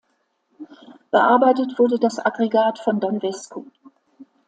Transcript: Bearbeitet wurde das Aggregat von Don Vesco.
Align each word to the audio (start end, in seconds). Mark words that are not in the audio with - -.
Bearbeitet 1.11 1.77
wurde 1.77 1.99
das 1.99 2.17
Aggregat 2.17 2.79
von 2.79 2.99
Don 2.99 3.21
Vesco. 3.21 3.67